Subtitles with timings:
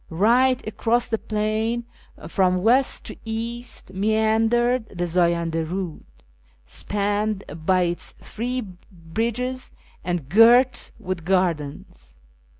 [0.11, 1.85] Eight across the plain
[2.27, 6.01] from west to east meandered the Zayanda Ptud,
[6.65, 8.61] spanned by its three
[8.91, 9.69] bridges,
[10.03, 12.15] and girt with gardens.